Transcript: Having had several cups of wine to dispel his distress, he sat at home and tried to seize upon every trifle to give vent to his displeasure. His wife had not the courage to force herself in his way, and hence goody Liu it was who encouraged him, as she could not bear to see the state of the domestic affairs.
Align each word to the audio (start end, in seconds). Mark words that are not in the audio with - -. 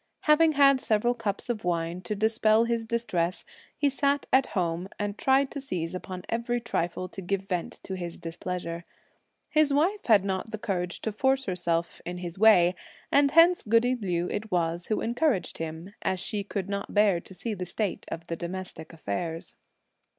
Having 0.21 0.53
had 0.53 0.81
several 0.81 1.13
cups 1.13 1.47
of 1.47 1.63
wine 1.63 2.01
to 2.01 2.15
dispel 2.15 2.63
his 2.63 2.87
distress, 2.87 3.45
he 3.77 3.87
sat 3.87 4.25
at 4.33 4.47
home 4.57 4.89
and 4.97 5.15
tried 5.15 5.51
to 5.51 5.61
seize 5.61 5.93
upon 5.93 6.23
every 6.27 6.59
trifle 6.59 7.07
to 7.09 7.21
give 7.21 7.47
vent 7.47 7.79
to 7.83 7.93
his 7.95 8.17
displeasure. 8.17 8.83
His 9.47 9.71
wife 9.71 10.03
had 10.07 10.25
not 10.25 10.49
the 10.49 10.57
courage 10.57 11.01
to 11.01 11.11
force 11.11 11.45
herself 11.45 12.01
in 12.03 12.17
his 12.17 12.39
way, 12.39 12.73
and 13.11 13.29
hence 13.29 13.61
goody 13.61 13.93
Liu 13.93 14.27
it 14.31 14.49
was 14.51 14.87
who 14.87 15.01
encouraged 15.01 15.59
him, 15.59 15.93
as 16.01 16.19
she 16.19 16.43
could 16.43 16.67
not 16.67 16.95
bear 16.95 17.19
to 17.19 17.33
see 17.35 17.53
the 17.53 17.67
state 17.67 18.05
of 18.11 18.25
the 18.25 18.35
domestic 18.35 18.93
affairs. 18.93 19.53